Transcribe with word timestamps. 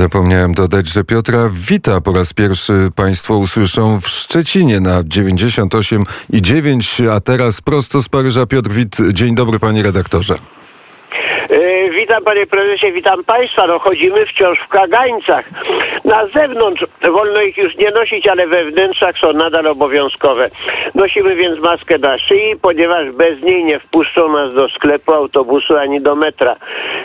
zapomniałem 0.00 0.54
dodać, 0.54 0.88
że 0.88 1.04
Piotra 1.04 1.50
wita 1.52 2.00
po 2.00 2.12
raz 2.12 2.32
pierwszy 2.32 2.88
Państwo 2.94 3.36
usłyszą 3.36 4.00
w 4.00 4.08
Szczecinie 4.08 4.80
na 4.80 5.02
98,9, 5.02 7.10
a 7.10 7.20
teraz 7.20 7.60
prosto 7.60 8.02
z 8.02 8.08
Paryża 8.08 8.46
Piotr 8.46 8.70
Wit. 8.70 8.96
Dzień 9.12 9.34
dobry 9.34 9.58
panie 9.58 9.82
redaktorze. 9.82 10.59
Witam 11.90 12.24
panie 12.24 12.46
prezesie, 12.46 12.92
witam 12.92 13.24
państwa. 13.24 13.66
No 13.66 13.78
chodzimy 13.78 14.26
wciąż 14.26 14.58
w 14.58 14.68
kagańcach. 14.68 15.50
Na 16.04 16.26
zewnątrz 16.26 16.86
wolno 17.12 17.42
ich 17.42 17.56
już 17.56 17.76
nie 17.76 17.90
nosić, 17.90 18.28
ale 18.28 18.46
we 18.46 18.64
wnętrzach 18.64 19.18
są 19.18 19.32
nadal 19.32 19.66
obowiązkowe. 19.66 20.50
Nosimy 20.94 21.34
więc 21.36 21.60
maskę 21.60 21.98
na 21.98 22.18
szyi, 22.18 22.56
ponieważ 22.62 23.10
bez 23.10 23.42
niej 23.42 23.64
nie 23.64 23.78
wpuszczą 23.78 24.32
nas 24.32 24.54
do 24.54 24.68
sklepu, 24.68 25.12
autobusu 25.12 25.76
ani 25.76 26.00
do 26.00 26.16
metra. 26.16 26.56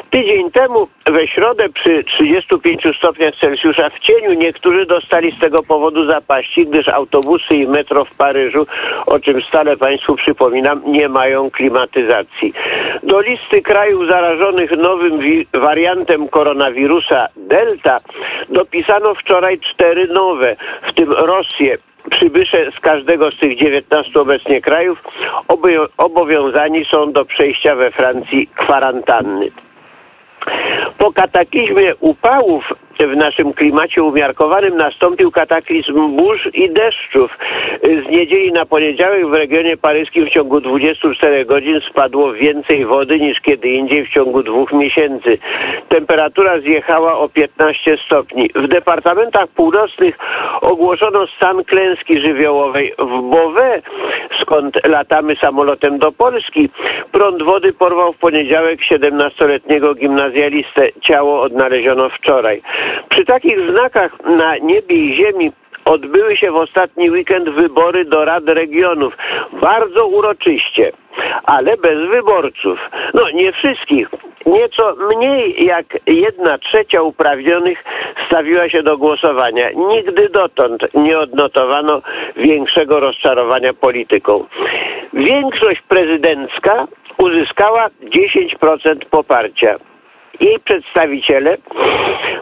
Tydzień 0.10 0.52
temu 0.52 0.88
we 1.06 1.28
środę 1.28 1.70
przy 1.70 2.04
35 2.04 2.84
stopniach 2.98 3.36
Celsjusza 3.36 3.90
w 3.90 4.00
cieniu 4.00 4.34
niektórzy 4.34 4.86
dostali 4.86 5.32
z 5.32 5.40
tego 5.40 5.64
powodu 5.64 6.06
zapaści, 6.06 6.66
gdyż 6.66 6.88
autobusy 6.88 7.56
i 7.56 7.68
metro 7.68 8.06
w 8.06 8.18
Paryżu, 8.18 8.66
o 9.06 9.20
czym 9.20 9.42
stale 9.42 9.78
Państwu 9.78 10.16
przypominam, 10.16 10.82
nie 10.86 11.10
mają 11.10 11.52
klimatyzacji. 11.52 12.54
Do 13.04 13.22
listy 13.22 13.62
krajów 13.62 14.08
zarażonych 14.08 14.75
nowym 14.78 15.20
wariantem 15.54 16.28
koronawirusa 16.28 17.28
Delta 17.36 18.00
dopisano 18.50 19.16
wczoraj 19.16 19.60
cztery 19.60 20.08
nowe, 20.08 20.56
w 20.82 20.94
tym 20.94 21.12
Rosję, 21.12 21.78
przybysze 22.12 22.72
z 22.72 22.80
każdego 22.80 23.32
z 23.32 23.38
tych 23.38 23.58
19 23.58 24.20
obecnie 24.20 24.62
krajów 24.62 25.04
obowiązani 25.98 26.86
są 26.86 27.12
do 27.12 27.26
przejścia 27.26 27.76
we 27.76 27.92
Francji 27.92 28.48
kwarantanny. 28.56 29.52
Po 30.98 31.14
kataklizmie 31.14 31.96
upałów 32.00 32.74
w 33.00 33.16
naszym 33.16 33.54
klimacie 33.54 34.04
umiarkowanym 34.04 34.78
nastąpił 34.78 35.32
kataklizm 35.32 36.16
burz 36.16 36.50
i 36.54 36.70
deszczów. 36.70 37.38
Z 37.84 38.10
niedzieli 38.10 38.52
na 38.52 38.66
poniedziałek 38.66 39.28
w 39.28 39.34
regionie 39.34 39.78
paryskim 39.78 40.26
w 40.26 40.30
ciągu 40.30 40.62
24 40.62 41.46
godzin 41.46 41.82
spadło 41.90 42.34
więcej 42.34 42.86
wody 42.86 43.20
niż 43.20 43.42
kiedy 43.42 43.70
indziej 43.70 44.06
w 44.06 44.10
ciągu 44.10 44.44
dwóch 44.44 44.74
miesięcy. 44.74 45.38
Temperatura 45.90 46.60
zjechała 46.60 47.20
o 47.20 47.30
15 47.30 47.98
stopni. 48.06 48.50
W 48.56 48.68
departamentach 48.68 49.48
północnych 49.48 50.18
ogłoszono 50.62 51.28
stan 51.28 51.64
klęski 51.64 52.20
żywiołowej. 52.20 52.94
W 52.98 53.30
Beauvais, 53.30 53.84
skąd 54.42 54.86
latamy 54.86 55.36
samolotem 55.36 56.00
do 56.00 56.12
Polski, 56.12 56.70
prąd 57.12 57.44
wody 57.44 57.74
porwał 57.74 58.14
w 58.14 58.18
poniedziałek 58.18 58.80
17-letniego 58.92 59.96
gimnazjalistę. 59.96 60.88
Ciało 61.02 61.42
odnaleziono 61.42 62.10
wczoraj. 62.10 62.62
Przy 63.10 63.26
takich 63.26 63.72
znakach 63.72 64.12
na 64.26 64.58
niebie 64.58 64.96
i 64.96 65.16
ziemi 65.16 65.52
odbyły 65.86 66.38
się 66.38 66.52
w 66.52 66.56
ostatni 66.56 67.12
weekend 67.12 67.50
wybory 67.50 68.06
do 68.06 68.26
Rad 68.26 68.44
Regionów. 68.48 69.18
Bardzo 69.62 70.08
uroczyście, 70.08 70.92
ale 71.44 71.78
bez 71.78 72.10
wyborców. 72.10 72.90
No 73.14 73.30
nie 73.30 73.52
wszystkich. 73.52 74.10
Nieco 74.46 74.96
mniej 75.16 75.66
jak 75.66 75.86
jedna 76.08 76.58
trzecia 76.58 77.02
uprawnionych 77.02 77.84
stawiła 78.28 78.70
się 78.70 78.84
do 78.84 78.98
głosowania. 78.98 79.72
Nigdy 79.72 80.30
dotąd 80.30 80.94
nie 80.94 81.20
odnotowano 81.20 82.02
większego 82.36 83.00
rozczarowania 83.00 83.74
polityką. 83.74 84.46
Większość 85.14 85.82
prezydencka 85.82 86.88
uzyskała 87.18 87.88
10% 88.04 88.96
poparcia. 89.12 89.76
Jej 90.40 90.60
przedstawiciele 90.60 91.58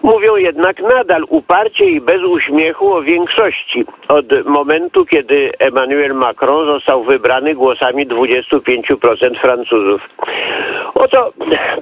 mówią 0.04 0.36
jednak 0.36 0.80
nadal 0.80 1.24
uparcie 1.30 1.86
i 1.86 2.02
bez 2.02 2.24
uśmiechu 2.24 2.94
o 2.94 3.02
większości 3.02 3.86
od 4.08 4.46
momentu, 4.46 5.06
kiedy 5.06 5.52
Emmanuel 5.60 6.14
Macron 6.14 6.66
został 6.66 7.04
wybrany 7.04 7.56
głosami 7.56 8.08
25% 8.08 9.40
Francuzów. 9.42 10.10
Oto 10.94 11.34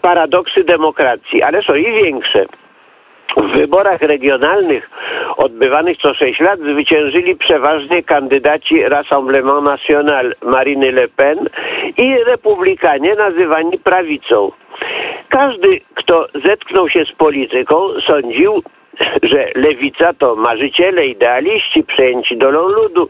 paradoksy 0.02 0.64
demokracji, 0.64 1.44
ale 1.44 1.62
są 1.62 1.76
i 1.76 1.92
większe. 1.92 2.46
W 3.38 3.48
wyborach 3.48 4.02
regionalnych 4.02 4.90
odbywanych 5.38 5.98
co 5.98 6.14
6 6.14 6.40
lat 6.40 6.60
zwyciężyli 6.60 7.36
przeważnie 7.36 8.04
kandydaci 8.04 8.84
Rassemblement 8.84 9.64
National 9.64 10.36
Marine 10.42 10.92
Le 10.92 11.08
Pen 11.08 11.50
i 11.98 12.16
republikanie 12.28 13.16
nazywani 13.16 13.78
prawicą. 13.78 14.52
Każdy, 15.32 15.82
kto 15.96 16.28
zetknął 16.46 16.90
się 16.90 17.06
z 17.06 17.12
polityką, 17.12 17.76
sądził, 18.08 18.64
że 19.24 19.48
lewica 19.56 20.14
to 20.14 20.36
marzyciele, 20.36 21.06
idealiści, 21.06 21.84
przejęci 21.84 22.38
dolą 22.38 22.68
ludu, 22.68 23.10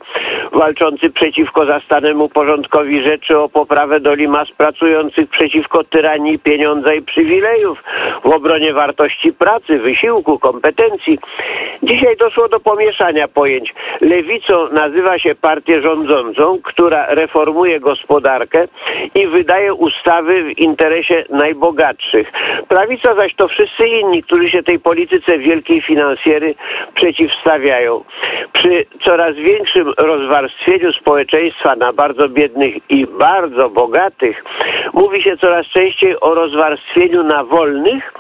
walczący 0.52 1.10
przeciwko 1.10 1.66
zastanemu 1.66 2.30
porządkowi 2.30 3.04
rzeczy 3.04 3.40
o 3.40 3.50
poprawę 3.50 4.00
doli 4.00 4.28
mas 4.28 4.52
pracujących 4.52 5.30
przeciwko 5.30 5.84
tyranii 5.84 6.40
pieniądza 6.40 6.94
i 6.94 7.02
przywilejów, 7.02 7.84
w 8.24 8.28
obronie 8.28 8.74
wartości 8.74 9.34
pracy, 9.34 9.80
wysiłku, 9.80 10.40
kompetencji. 10.40 11.20
Dzisiaj 11.84 12.18
doszło 12.18 12.50
do 12.50 12.60
pomieszania 12.60 13.28
pojęć. 13.28 13.74
Lewicą 14.02 14.68
nazywa 14.72 15.20
się 15.20 15.36
partię 15.36 15.82
rządzącą, 15.82 16.60
która 16.64 17.06
reformuje 17.10 17.80
gospodarkę 17.80 18.68
i 19.16 19.28
wydaje 19.28 19.74
ustawy 19.74 20.44
w 20.44 20.60
interesie 20.60 21.26
najbogatszych. 21.30 22.32
Prawica 22.68 23.16
zaś 23.16 23.36
to 23.36 23.48
wszyscy 23.48 23.88
inni, 23.88 24.24
którzy 24.24 24.50
się 24.50 24.64
tej 24.64 24.80
polityce 24.80 25.38
wielkiej 25.38 25.71
finansjery 25.80 26.56
przeciwstawiają. 26.96 28.04
Przy 28.54 28.86
coraz 29.04 29.36
większym 29.36 29.94
rozwarstwieniu 29.98 30.94
społeczeństwa 30.94 31.76
na 31.76 31.94
bardzo 31.94 32.30
biednych 32.30 32.90
i 32.90 33.08
bardzo 33.08 33.70
bogatych 33.70 34.44
mówi 34.94 35.24
się 35.24 35.38
coraz 35.38 35.68
częściej 35.68 36.20
o 36.20 36.36
rozwarstwieniu 36.36 37.24
na 37.24 37.44
wolnych 37.44 38.14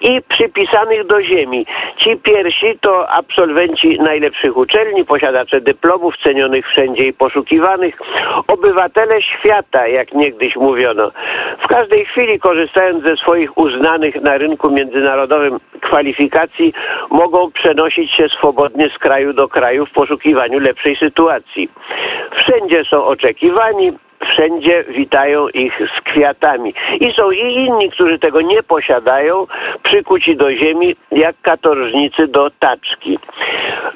i 0.00 0.22
przypisanych 0.28 1.06
do 1.06 1.22
ziemi. 1.22 1.66
Ci 1.96 2.16
pierwsi 2.16 2.78
to 2.80 3.10
absolwenci 3.10 3.98
najlepszych 4.00 4.56
uczelni, 4.56 5.04
posiadacze 5.04 5.60
dyplomów 5.60 6.18
cenionych 6.18 6.68
wszędzie 6.68 7.02
i 7.02 7.12
poszukiwanych, 7.12 7.98
obywatele 8.46 9.22
świata, 9.22 9.88
jak 9.88 10.14
niegdyś 10.14 10.56
mówiono. 10.56 11.10
W 11.58 11.66
każdej 11.66 12.04
chwili, 12.04 12.38
korzystając 12.38 13.04
ze 13.04 13.16
swoich 13.16 13.58
uznanych 13.58 14.22
na 14.22 14.38
rynku 14.38 14.70
międzynarodowym 14.70 15.60
kwalifikacji, 15.80 16.72
mogą 17.10 17.50
przenosić 17.50 18.12
się 18.12 18.28
swobodnie 18.28 18.90
z 18.90 18.98
kraju 18.98 19.32
do 19.32 19.48
kraju 19.48 19.86
w 19.86 19.90
poszukiwaniu 19.90 20.58
lepszej 20.58 20.96
sytuacji. 20.96 21.68
Wszędzie 22.30 22.84
są 22.84 23.04
oczekiwani, 23.04 23.92
wszędzie 24.32 24.84
witają 24.88 25.48
ich 25.48 25.80
z 25.96 26.00
kwiatami. 26.00 26.74
I 27.00 27.12
są 27.12 27.30
i 27.30 27.54
inni, 27.54 27.90
którzy 27.90 28.18
tego 28.18 28.40
nie 28.40 28.62
posiadają, 28.62 29.46
przykuci 29.82 30.36
do 30.36 30.54
ziemi 30.54 30.96
jak 31.10 31.36
katorżnicy 31.42 32.28
do 32.28 32.50
taczki. 32.50 33.18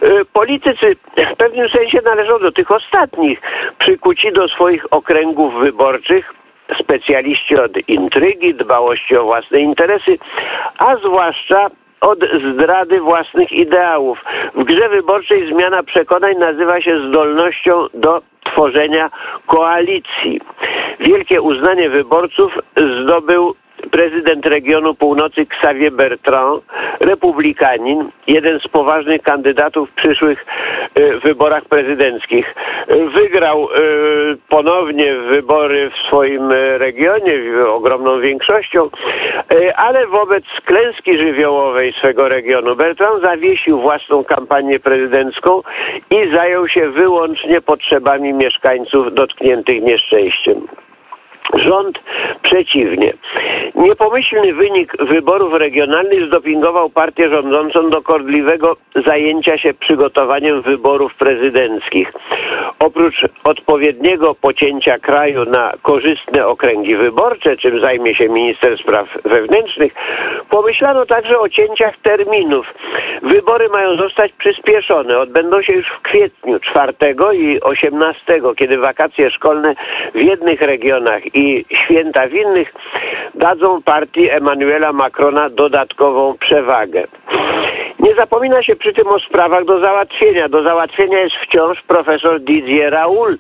Y, 0.03 0.25
politycy 0.33 0.97
w 1.33 1.37
pewnym 1.37 1.69
sensie 1.69 1.99
należą 2.05 2.39
do 2.39 2.53
tych 2.53 2.71
ostatnich, 2.71 3.41
przykuci 3.79 4.33
do 4.33 4.49
swoich 4.49 4.93
okręgów 4.93 5.55
wyborczych, 5.55 6.35
specjaliści 6.81 7.57
od 7.57 7.89
intrygi, 7.89 8.55
dbałości 8.55 9.17
o 9.17 9.25
własne 9.25 9.61
interesy, 9.61 10.19
a 10.79 10.97
zwłaszcza 10.97 11.71
od 12.03 12.19
zdrady 12.53 13.01
własnych 13.01 13.53
ideałów. 13.53 14.25
W 14.55 14.65
grze 14.65 14.89
wyborczej 14.89 15.49
zmiana 15.53 15.83
przekonań 15.83 16.37
nazywa 16.37 16.81
się 16.81 17.09
zdolnością 17.09 17.87
do 17.95 18.23
tworzenia 18.45 19.11
koalicji. 19.47 20.41
Wielkie 21.01 21.43
uznanie 21.43 21.91
wyborców 21.91 22.59
zdobył 23.03 23.55
prezydent 23.91 24.47
regionu 24.47 24.95
północy 24.95 25.41
Xavier 25.41 25.93
Bertrand, 25.93 26.63
republikanin, 27.01 28.11
jeden 28.27 28.61
z 28.61 28.69
poważnych 28.69 29.23
kandydatów 29.23 29.91
w 29.91 29.95
przyszłych 29.95 30.47
y, 30.99 31.19
wyborach 31.19 31.65
prezydenckich. 31.65 32.55
Wygrał 33.15 33.65
y, 33.65 33.69
ponownie 34.49 35.15
wybory 35.15 35.91
w 35.91 36.07
swoim 36.07 36.53
regionie 36.77 37.35
ogromną 37.69 38.21
większością, 38.21 38.91
y, 39.55 39.77
ale 39.77 40.07
wobec 40.07 40.45
klęski 40.65 41.19
żywiołowej 41.19 41.93
swego 41.93 42.29
regionu 42.29 42.77
Bertrand 42.77 43.23
zawiesił 43.23 43.81
własną 43.81 44.25
kampanię 44.25 44.81
prezydencką 44.81 45.63
i 46.11 46.31
zajął 46.35 46.69
się 46.69 46.91
wyłącznie 46.91 47.61
potrzebami 47.61 48.33
mieszkańców 48.33 49.15
dotkniętych 49.15 49.83
nieszczęściem. 49.83 50.67
Rząd 51.55 52.03
przeciwnie. 52.43 53.13
Niepomyślny 53.75 54.53
wynik 54.53 54.97
wyborów 54.97 55.55
regionalnych 55.55 56.27
zdopingował 56.27 56.91
partię 56.91 57.29
rządzącą 57.29 57.91
do 57.91 58.03
kordliwego 58.03 58.77
zajęcia 59.07 59.59
się 59.59 59.75
przygotowaniem 59.75 60.63
wyborów 60.63 61.15
prezydenckich. 61.15 62.13
Oprócz 62.79 63.25
odpowiedniego 63.45 64.35
pocięcia 64.35 64.99
kraju 64.99 65.45
na 65.45 65.73
korzystne 65.83 66.47
okręgi 66.47 66.97
wyborcze, 66.97 67.57
czym 67.57 67.81
zajmie 67.81 68.15
się 68.15 68.29
minister 68.29 68.79
spraw 68.79 69.19
wewnętrznych, 69.25 69.95
pomyślano 70.51 71.07
także 71.07 71.39
o 71.39 71.49
cięciach 71.49 71.97
terminów. 71.97 72.75
Wybory 73.23 73.69
mają 73.69 73.97
zostać 73.97 74.33
przyspieszone. 74.33 75.19
Odbędą 75.19 75.63
się 75.63 75.73
już 75.73 75.87
w 75.87 76.03
kwietniu 76.03 76.61
4 76.61 76.93
i 77.35 77.61
18, 77.61 78.41
kiedy 78.57 78.79
wakacje 78.79 79.31
szkolne 79.31 79.75
w 80.15 80.21
jednych 80.21 80.61
regionach 80.61 81.35
i 81.35 81.42
święta 81.85 82.29
w 82.29 82.35
innych 82.35 82.75
dadzą 83.35 83.83
partii 83.83 84.31
Emmanuela 84.31 84.93
Macrona 84.93 85.51
dodatkową 85.51 86.35
przewagę. 86.39 87.03
Nie 88.03 88.15
zapomina 88.15 88.63
się 88.63 88.77
przy 88.77 88.93
tym 88.93 89.09
o 89.09 89.19
sprawach 89.19 89.65
do 89.65 89.81
załatwienia. 89.81 90.49
Do 90.49 90.63
załatwienia 90.63 91.19
jest 91.19 91.37
wciąż 91.37 91.83
profesor 91.83 92.41
Didier 92.41 92.93
Raoul, 92.93 93.39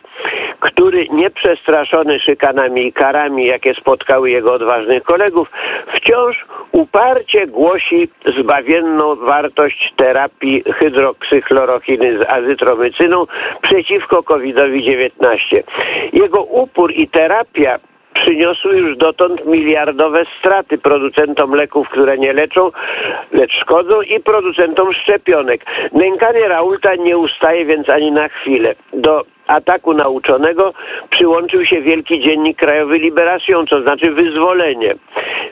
który 0.60 1.08
nieprzestraszony 1.08 2.20
szykanami 2.20 2.86
i 2.86 2.92
karami, 2.92 3.46
jakie 3.46 3.74
spotkały 3.74 4.30
jego 4.30 4.52
odważnych 4.52 5.02
kolegów, 5.02 5.50
wciąż 5.94 6.46
uparcie 6.72 7.46
głosi 7.46 8.08
zbawienną 8.38 9.16
wartość 9.16 9.92
terapii 9.96 10.64
hydroksychlorochiny 10.72 12.18
z 12.18 12.30
azytromycyną 12.30 13.26
przeciwko 13.62 14.22
COVID-19. 14.22 15.62
Jego 16.12 16.42
upór 16.42 16.92
i 16.92 17.08
terapia 17.08 17.78
przyniosły 18.14 18.76
już 18.76 18.96
dotąd 18.96 19.46
miliardowe 19.46 20.24
straty 20.38 20.78
producentom 20.78 21.54
leków, 21.54 21.88
które 21.88 22.18
nie 22.18 22.32
leczą, 22.32 22.70
lecz 23.32 23.52
szkodzą 23.52 24.02
i 24.02 24.20
producentom 24.20 24.92
szczepionek. 24.94 25.64
Nękanie 25.92 26.48
Raulta 26.48 26.94
nie 26.94 27.18
ustaje 27.18 27.64
więc 27.64 27.88
ani 27.88 28.12
na 28.12 28.28
chwilę. 28.28 28.74
Do 28.92 29.22
ataku 29.46 29.94
nauczonego 29.94 30.72
przyłączył 31.10 31.66
się 31.66 31.80
Wielki 31.80 32.20
Dziennik 32.20 32.58
Krajowy 32.58 32.98
Liberacją, 32.98 33.66
co 33.66 33.82
znaczy 33.82 34.10
wyzwolenie. 34.10 34.94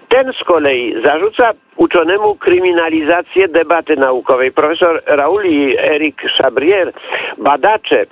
Ten 0.09 0.33
z 0.33 0.45
kolei 0.45 1.03
zarzuca 1.05 1.51
uczonemu 1.77 2.35
kryminalizację 2.35 3.49
debaty 3.49 3.97
naukowej. 3.97 4.53
Profesor 4.53 5.03
Raul 5.06 5.45
i 5.45 5.77
Eric 5.79 6.23
Chabrier, 6.39 6.93
badacze 7.39 8.06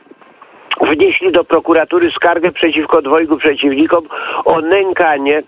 wnieśli 0.81 1.33
do 1.33 1.45
prokuratury 1.45 2.11
skargę 2.11 2.53
przeciwko 2.53 3.03
dwojgu 3.03 3.37
przeciwnikom 3.37 4.05
o 4.45 4.61
nękanie, 4.61 5.43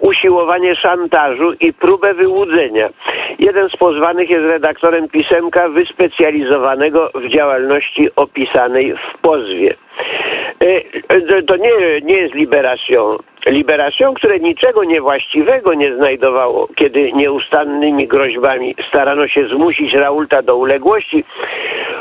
usiłowanie 0.00 0.76
szantażu 0.76 1.52
i 1.60 1.72
próbę 1.72 2.14
wyłudzenia. 2.14 2.88
Jeden 3.38 3.68
z 3.68 3.76
pozwanych 3.76 4.30
jest 4.30 4.46
redaktorem 4.46 5.08
pisemka 5.08 5.68
wyspecjalizowanego 5.68 7.10
w 7.14 7.28
działalności 7.28 8.08
opisanej 8.16 8.94
w 8.94 9.18
pozwie. 9.18 9.74
E, 10.60 11.42
to 11.42 11.56
nie, 11.56 12.00
nie 12.02 12.14
jest 12.14 12.34
liberacją. 12.34 13.16
Liberacją, 13.46 14.14
które 14.14 14.40
niczego 14.40 14.84
niewłaściwego 14.84 15.74
nie 15.74 15.96
znajdowało, 15.96 16.68
kiedy 16.76 17.12
nieustannymi 17.12 18.08
groźbami 18.08 18.74
starano 18.88 19.28
się 19.28 19.48
zmusić 19.48 19.94
Raulta 19.94 20.42
do 20.42 20.56
uległości, 20.56 21.18
e, 21.18 21.95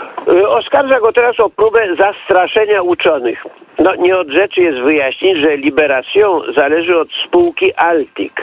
oskarża 0.48 1.00
go 1.00 1.13
teraz 1.13 1.39
o 1.39 1.50
próbę 1.50 1.95
zastraszenia 1.95 2.81
uczonych. 2.81 3.44
No 3.80 3.95
nie 3.95 4.18
od 4.18 4.30
rzeczy 4.30 4.62
jest 4.62 4.80
wyjaśnić, 4.80 5.38
że 5.38 5.57
liberacją 5.57 6.42
zależy 6.56 7.00
od 7.00 7.07
spółki 7.25 7.74
Altic. 7.74 8.33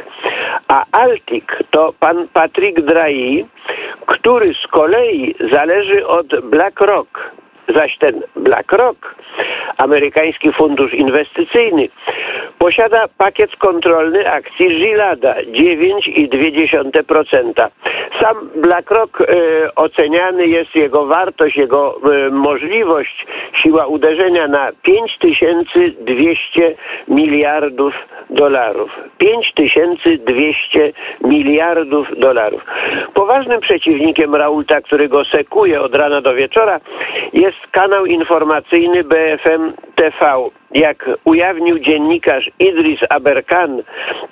A 0.69 0.84
Altic 0.93 1.44
to 1.70 1.93
pan 2.00 2.29
Patrick 2.32 2.81
Drahi, 2.81 3.46
który 4.06 4.55
z 4.55 4.67
kolei 4.67 5.34
zależy 5.50 6.06
od 6.06 6.40
BlackRock 6.40 7.32
Zaś 7.69 7.99
ten 7.99 8.23
BlackRock, 8.37 9.14
amerykański 9.76 10.52
fundusz 10.52 10.94
inwestycyjny, 10.94 11.88
posiada 12.62 13.09
pakiet 13.19 13.56
kontrolny 13.56 14.32
akcji 14.32 14.69
Gilada 14.69 15.35
9,2%. 15.43 17.69
Sam 18.20 18.50
BlackRock 18.56 19.20
e, 19.20 19.25
oceniany 19.75 20.47
jest 20.47 20.75
jego 20.75 21.06
wartość, 21.06 21.56
jego 21.56 21.97
e, 21.97 21.99
możliwość, 22.31 23.26
siła 23.62 23.87
uderzenia 23.87 24.49
na 24.49 24.73
5200 24.82 26.75
miliardów 27.09 27.94
dolarów. 28.31 29.00
5200 29.19 30.93
miliardów 31.20 32.19
dolarów. 32.19 32.65
Poważnym 33.15 33.61
przeciwnikiem 33.61 34.35
Raulta, 34.35 34.81
który 34.81 35.08
go 35.08 35.25
sekuje 35.25 35.81
od 35.81 35.94
rana 35.94 36.20
do 36.20 36.35
wieczora, 36.35 36.81
jest 37.32 37.67
kanał 37.70 38.06
informacyjny 38.06 39.05
BFM 39.05 39.73
TV. 39.94 40.50
Jak 40.74 41.10
ujawnił 41.24 41.78
dziennikarz 41.78 42.50
Idris 42.58 43.00
Aberkan, 43.08 43.82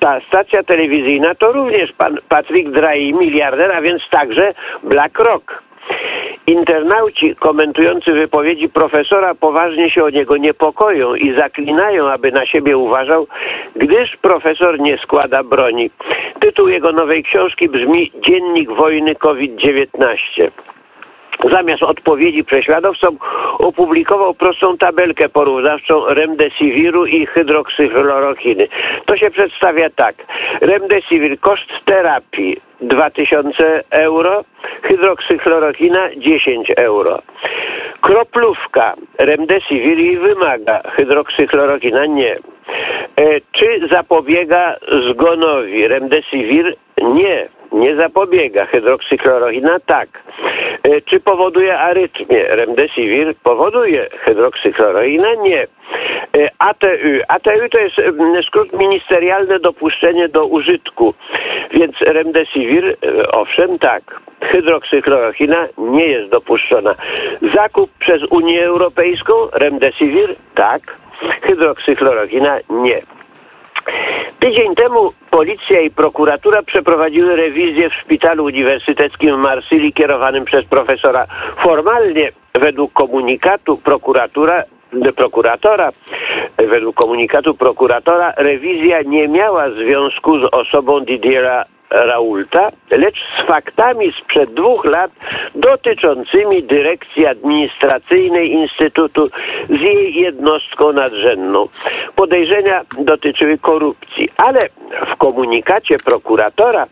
ta 0.01 0.21
stacja 0.21 0.63
telewizyjna 0.63 1.35
to 1.35 1.53
również 1.53 1.93
pan 1.93 2.19
Patrick 2.29 2.71
Drahi, 2.71 3.15
miliarder, 3.15 3.75
a 3.75 3.81
więc 3.81 4.03
także 4.11 4.55
BlackRock. 4.83 5.63
Internauci 6.47 7.37
komentujący 7.37 8.13
wypowiedzi 8.13 8.69
profesora 8.69 9.35
poważnie 9.35 9.91
się 9.91 10.05
o 10.05 10.11
niego 10.11 10.37
niepokoją 10.37 11.15
i 11.15 11.35
zaklinają, 11.35 12.09
aby 12.09 12.33
na 12.33 12.47
siebie 12.47 12.77
uważał, 12.77 13.27
gdyż 13.77 14.17
profesor 14.17 14.81
nie 14.81 14.99
składa 14.99 15.43
broni. 15.43 15.91
Tytuł 16.41 16.69
jego 16.69 16.93
nowej 16.93 17.23
książki 17.23 17.69
brzmi 17.69 18.13
Dziennik 18.27 18.73
wojny 18.73 19.15
COVID-19 19.15 20.51
zamiast 21.49 21.83
odpowiedzi 21.83 22.45
prześladowcom 22.45 23.19
opublikował 23.59 24.35
prostą 24.35 24.79
tabelkę 24.79 25.29
porównawczą 25.29 26.07
remdesiviru 26.07 27.07
i 27.07 27.27
hydroksychlorochiny. 27.27 28.69
To 29.05 29.17
się 29.17 29.31
przedstawia 29.31 29.91
tak. 29.91 30.15
Remdesivir 30.61 31.41
koszt 31.41 31.85
terapii 31.85 32.57
2000 32.81 33.83
euro, 33.91 34.45
hydroksychlorochina 34.83 36.09
10 36.17 36.73
euro. 36.77 37.19
Kroplówka 38.01 38.95
remdesivir 39.19 39.99
jej 39.99 40.19
wymaga, 40.19 40.81
hydroksychlorochina 40.85 42.07
nie. 42.07 42.33
E, 43.17 43.41
czy 43.53 43.89
zapobiega 43.91 44.77
zgonowi? 45.11 45.89
Remdesivir 45.89 46.77
nie 47.03 47.49
nie 47.73 47.97
zapobiega. 47.97 48.67
Hydroksychlorochina 48.67 49.81
tak. 49.87 50.09
E, 50.83 51.01
czy 51.01 51.21
powoduje 51.21 51.79
arytmię? 51.79 52.45
Remdesivir 52.49 53.35
powoduje. 53.43 54.09
Hydroksychlorochina 54.19 55.35
nie. 55.35 55.67
ATU. 56.59 56.87
ATU 57.29 57.69
to 57.71 57.79
jest 57.79 57.97
skrót 58.47 58.73
ministerialne 58.73 59.59
dopuszczenie 59.59 60.29
do 60.29 60.47
użytku. 60.47 61.15
Więc 61.71 62.01
remdesivir, 62.01 62.97
e, 63.03 63.31
owszem, 63.31 63.79
tak. 63.79 64.21
Hydroksychlorochina 64.41 65.69
nie 65.79 66.07
jest 66.07 66.31
dopuszczona. 66.31 66.95
Zakup 67.55 67.91
przez 67.99 68.23
Unię 68.31 68.65
Europejską, 68.65 69.33
remdesivir, 69.53 70.37
tak. 70.55 70.97
Hydroksychlorochina 71.43 72.59
nie. 72.71 73.01
Tydzień 74.41 74.75
temu 74.75 75.13
policja 75.31 75.81
i 75.81 75.91
prokuratura 75.91 76.63
przeprowadziły 76.63 77.37
rewizję 77.37 77.91
w 77.91 77.95
szpitalu 77.95 78.45
uniwersyteckim 78.45 79.37
w 79.37 79.39
Marsylii 79.39 79.93
kierowanym 79.93 80.45
przez 80.45 80.65
profesora. 80.65 81.27
Formalnie, 81.57 82.31
według 82.55 82.93
komunikatu 82.93 83.77
prokuratura 83.77 84.63
prokuratora, 85.17 85.89
według 86.59 86.97
komunikatu 86.97 87.55
prokuratora, 87.55 88.33
rewizja 88.37 89.03
nie 89.03 89.29
miała 89.29 89.71
związku 89.71 90.39
z 90.39 90.45
osobą 90.45 91.01
Didiera 91.01 91.65
Raulta, 91.91 92.71
lecz 92.91 93.19
z 93.39 93.47
faktami 93.47 94.13
sprzed 94.13 94.55
dwóch 94.55 94.85
lat 94.85 95.11
dotyczącymi 95.55 96.63
dyrekcji 96.63 97.27
administracyjnej 97.27 98.53
Instytutu 98.53 99.29
z 99.71 99.81
jej 99.81 100.15
jednostką 100.15 100.93
nadrzędną. 100.93 101.69
Podejrzenia 102.17 102.81
dotyczyły 102.99 103.59
korupcji, 103.59 104.29
ale 104.37 104.61
w 105.07 105.17
komunikacie 105.17 105.97
prokuratora 105.99 106.87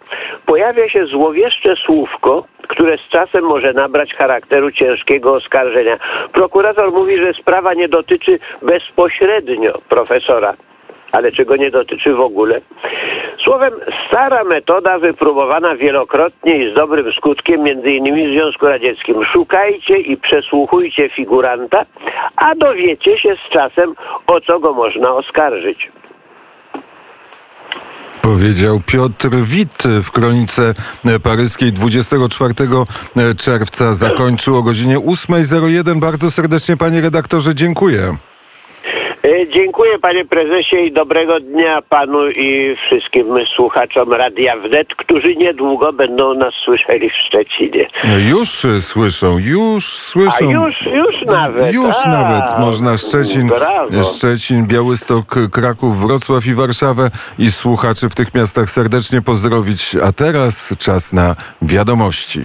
pojawia 0.46 0.88
się 0.88 1.06
złowieszcze 1.06 1.76
słówko, 1.76 2.44
które 2.68 2.98
z 2.98 3.08
czasem 3.08 3.44
może 3.44 3.72
nabrać 3.72 4.14
charakteru 4.14 4.72
ciężkiego 4.72 5.34
oskarżenia. 5.34 5.98
Prokurator 6.32 6.92
mówi, 6.92 7.18
że 7.18 7.34
sprawa 7.34 7.74
nie 7.74 7.88
dotyczy 7.88 8.38
bezpośrednio 8.62 9.78
profesora 9.88 10.54
ale 11.12 11.32
czego 11.32 11.56
nie 11.56 11.70
dotyczy 11.70 12.14
w 12.14 12.20
ogóle. 12.20 12.60
Słowem, 13.44 13.72
stara 14.08 14.44
metoda 14.44 14.98
wypróbowana 14.98 15.76
wielokrotnie 15.76 16.64
i 16.64 16.72
z 16.72 16.74
dobrym 16.74 17.12
skutkiem, 17.12 17.62
między 17.62 17.90
innymi 17.90 18.28
w 18.28 18.32
Związku 18.32 18.66
Radzieckim. 18.66 19.24
Szukajcie 19.24 19.98
i 19.98 20.16
przesłuchujcie 20.16 21.08
figuranta, 21.08 21.84
a 22.36 22.54
dowiecie 22.54 23.18
się 23.18 23.36
z 23.36 23.52
czasem, 23.52 23.94
o 24.26 24.40
co 24.40 24.60
go 24.60 24.72
można 24.72 25.14
oskarżyć. 25.14 25.90
Powiedział 28.22 28.80
Piotr 28.86 29.28
Wit 29.30 29.82
w 30.02 30.10
kronice 30.10 30.74
paryskiej 31.22 31.72
24 31.72 32.54
czerwca. 33.36 33.94
Zakończył 33.94 34.56
o 34.56 34.62
godzinie 34.62 34.98
8.01. 34.98 36.00
Bardzo 36.00 36.30
serdecznie, 36.30 36.76
panie 36.76 37.00
redaktorze, 37.00 37.54
dziękuję. 37.54 38.16
E, 39.28 39.48
Dziękuję 39.48 39.98
panie 39.98 40.24
prezesie 40.24 40.76
i 40.76 40.92
dobrego 40.92 41.40
dnia 41.40 41.82
panu 41.82 42.30
i 42.30 42.76
wszystkim 42.76 43.26
słuchaczom 43.56 44.12
Radia 44.12 44.56
Wnet, 44.56 44.94
którzy 44.94 45.36
niedługo 45.36 45.92
będą 45.92 46.34
nas 46.34 46.54
słyszeli 46.64 47.10
w 47.10 47.14
Szczecinie. 47.26 47.88
Już 48.30 48.64
y, 48.64 48.82
słyszą, 48.82 49.38
już 49.38 49.98
A 49.98 50.10
słyszą. 50.10 50.50
już, 50.50 50.74
już 50.82 51.26
nawet. 51.26 51.74
Już 51.74 51.94
a, 52.04 52.08
nawet 52.08 52.58
można 52.58 52.96
Szczecin, 52.96 53.48
Brawo. 53.48 54.04
Szczecin, 54.04 54.66
Białystok, 54.66 55.24
Kraków, 55.52 55.98
Wrocław 56.00 56.46
i 56.46 56.54
Warszawę 56.54 57.10
i 57.38 57.50
słuchaczy 57.50 58.08
w 58.08 58.14
tych 58.14 58.34
miastach 58.34 58.70
serdecznie 58.70 59.22
pozdrowić. 59.22 59.96
A 60.04 60.12
teraz 60.12 60.74
czas 60.78 61.12
na 61.12 61.36
wiadomości. 61.62 62.40